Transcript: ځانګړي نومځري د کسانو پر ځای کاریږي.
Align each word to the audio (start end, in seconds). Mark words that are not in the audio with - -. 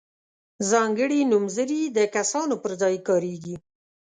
ځانګړي 0.69 1.19
نومځري 1.31 1.81
د 1.97 1.99
کسانو 2.15 2.55
پر 2.63 2.71
ځای 2.81 2.95
کاریږي. 3.07 3.55